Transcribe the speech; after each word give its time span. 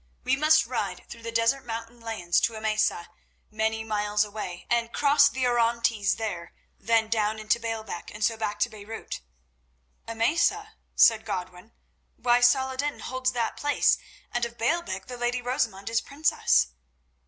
We 0.23 0.35
must 0.35 0.65
ride 0.65 1.05
through 1.07 1.21
the 1.21 1.31
desert 1.31 1.63
mountain 1.63 1.99
lands 1.99 2.39
to 2.41 2.53
Emesa, 2.53 3.09
many 3.51 3.83
miles 3.83 4.23
away, 4.23 4.65
and 4.67 4.91
cross 4.91 5.29
the 5.29 5.45
Orontes 5.45 6.15
there, 6.15 6.53
then 6.79 7.07
down 7.07 7.37
into 7.37 7.59
Baalbec, 7.59 8.09
and 8.11 8.23
so 8.23 8.35
back 8.35 8.57
to 8.61 8.69
Beirut." 8.71 9.21
"Emesa?" 10.07 10.69
said 10.95 11.23
Godwin. 11.23 11.71
"Why 12.17 12.41
Saladin 12.41 12.97
holds 12.97 13.33
that 13.33 13.57
place, 13.57 13.99
and 14.31 14.43
of 14.43 14.57
Baalbec 14.57 15.05
the 15.05 15.17
lady 15.17 15.39
Rosamund 15.39 15.87
is 15.87 16.01
princess." 16.01 16.69